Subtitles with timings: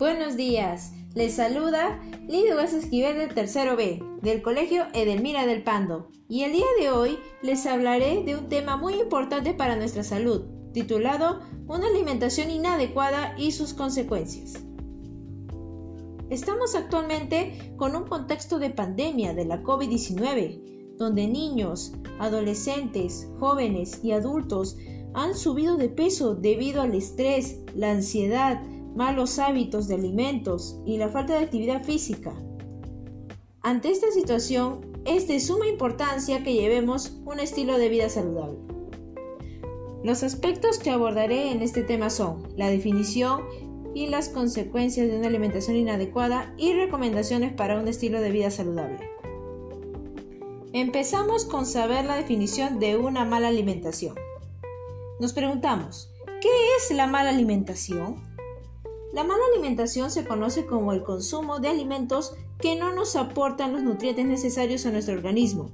[0.00, 6.08] Buenos días, les saluda Lidia Vázquez Esquivel del tercero B, del Colegio Edelmira del Pando.
[6.26, 10.46] Y el día de hoy les hablaré de un tema muy importante para nuestra salud,
[10.72, 14.54] titulado Una alimentación inadecuada y sus consecuencias.
[16.30, 24.12] Estamos actualmente con un contexto de pandemia de la COVID-19, donde niños, adolescentes, jóvenes y
[24.12, 24.78] adultos
[25.12, 28.62] han subido de peso debido al estrés, la ansiedad,
[28.94, 32.34] malos hábitos de alimentos y la falta de actividad física.
[33.62, 38.58] Ante esta situación, es de suma importancia que llevemos un estilo de vida saludable.
[40.02, 43.42] Los aspectos que abordaré en este tema son la definición
[43.94, 49.10] y las consecuencias de una alimentación inadecuada y recomendaciones para un estilo de vida saludable.
[50.72, 54.14] Empezamos con saber la definición de una mala alimentación.
[55.18, 56.48] Nos preguntamos, ¿qué
[56.78, 58.29] es la mala alimentación?
[59.12, 63.82] La mala alimentación se conoce como el consumo de alimentos que no nos aportan los
[63.82, 65.70] nutrientes necesarios a nuestro organismo,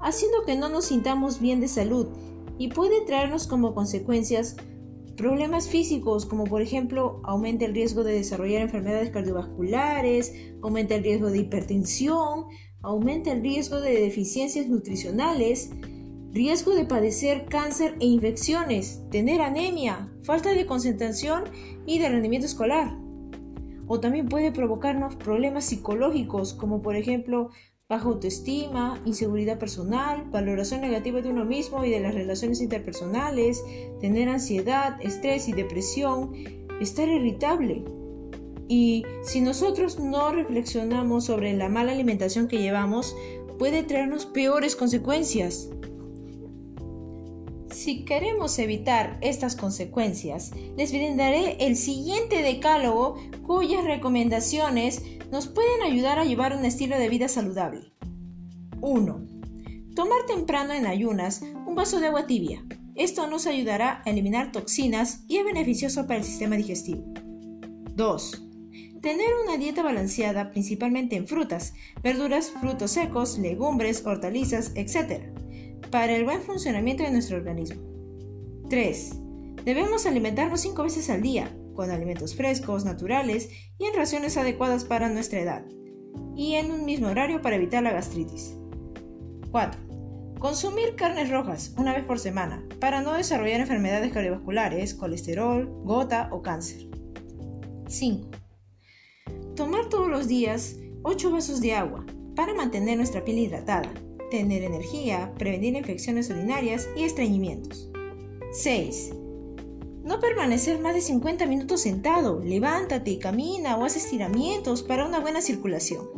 [0.00, 2.06] haciendo que no nos sintamos bien de salud
[2.56, 4.56] y puede traernos como consecuencias
[5.18, 11.30] problemas físicos como por ejemplo aumenta el riesgo de desarrollar enfermedades cardiovasculares, aumenta el riesgo
[11.30, 12.46] de hipertensión,
[12.82, 15.70] aumenta el riesgo de deficiencias nutricionales,
[16.32, 21.44] riesgo de padecer cáncer e infecciones, tener anemia, falta de concentración
[21.86, 22.96] y de rendimiento escolar.
[23.86, 27.50] O también puede provocarnos problemas psicológicos como por ejemplo
[27.88, 33.64] baja autoestima, inseguridad personal, valoración negativa de uno mismo y de las relaciones interpersonales,
[33.98, 36.34] tener ansiedad, estrés y depresión,
[36.82, 37.82] estar irritable.
[38.68, 43.16] Y si nosotros no reflexionamos sobre la mala alimentación que llevamos,
[43.58, 45.70] puede traernos peores consecuencias.
[47.88, 56.18] Si queremos evitar estas consecuencias, les brindaré el siguiente decálogo cuyas recomendaciones nos pueden ayudar
[56.18, 57.94] a llevar un estilo de vida saludable.
[58.82, 59.26] 1.
[59.96, 62.62] Tomar temprano en ayunas un vaso de agua tibia.
[62.94, 67.04] Esto nos ayudará a eliminar toxinas y es beneficioso para el sistema digestivo.
[67.94, 68.44] 2.
[69.00, 71.72] Tener una dieta balanceada principalmente en frutas,
[72.02, 75.37] verduras, frutos secos, legumbres, hortalizas, etc
[75.90, 77.82] para el buen funcionamiento de nuestro organismo.
[78.68, 79.12] 3.
[79.64, 85.08] Debemos alimentarnos 5 veces al día, con alimentos frescos, naturales y en raciones adecuadas para
[85.08, 85.64] nuestra edad,
[86.36, 88.56] y en un mismo horario para evitar la gastritis.
[89.50, 89.80] 4.
[90.38, 96.42] Consumir carnes rojas una vez por semana para no desarrollar enfermedades cardiovasculares, colesterol, gota o
[96.42, 96.88] cáncer.
[97.88, 98.28] 5.
[99.56, 102.04] Tomar todos los días 8 vasos de agua
[102.36, 103.90] para mantener nuestra piel hidratada
[104.30, 107.90] tener energía, prevenir infecciones urinarias y estreñimientos.
[108.52, 109.12] 6.
[110.02, 115.42] No permanecer más de 50 minutos sentado, levántate, camina o haz estiramientos para una buena
[115.42, 116.08] circulación.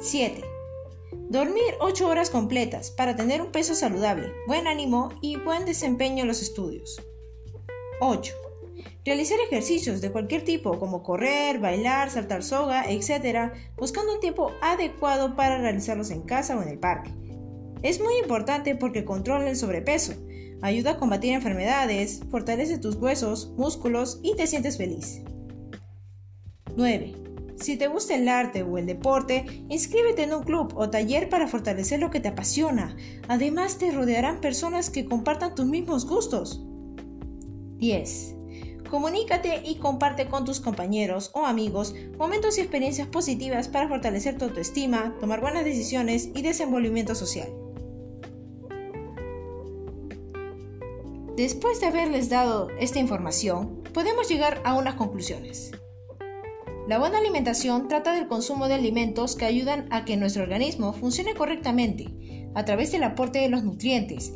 [0.00, 0.42] 7.
[1.28, 6.28] Dormir 8 horas completas para tener un peso saludable, buen ánimo y buen desempeño en
[6.28, 7.02] los estudios.
[8.00, 8.47] 8.
[9.04, 15.36] Realizar ejercicios de cualquier tipo, como correr, bailar, saltar soga, etc., buscando un tiempo adecuado
[15.36, 17.12] para realizarlos en casa o en el parque.
[17.82, 20.14] Es muy importante porque controla el sobrepeso,
[20.62, 25.22] ayuda a combatir enfermedades, fortalece tus huesos, músculos y te sientes feliz.
[26.76, 27.14] 9.
[27.56, 31.48] Si te gusta el arte o el deporte, inscríbete en un club o taller para
[31.48, 32.96] fortalecer lo que te apasiona.
[33.26, 36.64] Además, te rodearán personas que compartan tus mismos gustos.
[37.78, 38.37] 10.
[38.90, 44.46] Comunícate y comparte con tus compañeros o amigos momentos y experiencias positivas para fortalecer tu
[44.46, 47.48] autoestima, tomar buenas decisiones y desenvolvimiento social.
[51.36, 55.70] Después de haberles dado esta información, podemos llegar a unas conclusiones.
[56.88, 61.34] La buena alimentación trata del consumo de alimentos que ayudan a que nuestro organismo funcione
[61.34, 64.32] correctamente a través del aporte de los nutrientes,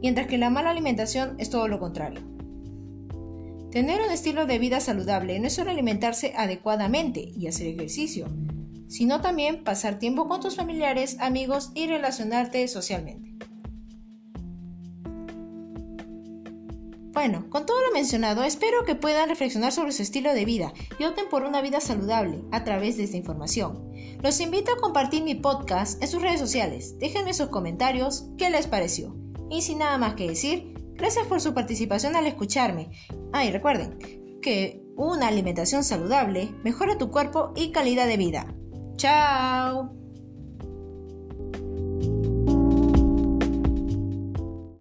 [0.00, 2.35] mientras que la mala alimentación es todo lo contrario.
[3.76, 8.26] Tener un estilo de vida saludable no es solo alimentarse adecuadamente y hacer ejercicio,
[8.88, 13.34] sino también pasar tiempo con tus familiares, amigos y relacionarte socialmente.
[17.12, 21.04] Bueno, con todo lo mencionado, espero que puedan reflexionar sobre su estilo de vida y
[21.04, 23.92] opten por una vida saludable a través de esta información.
[24.22, 26.98] Los invito a compartir mi podcast en sus redes sociales.
[26.98, 29.14] Déjenme sus comentarios qué les pareció.
[29.50, 32.90] Y sin nada más que decir, Gracias por su participación al escucharme.
[33.32, 33.98] Ah, y recuerden
[34.40, 38.54] que una alimentación saludable mejora tu cuerpo y calidad de vida.
[38.96, 39.95] ¡Chao!